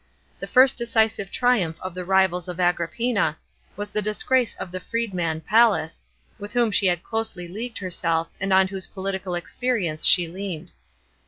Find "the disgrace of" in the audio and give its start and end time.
3.91-4.71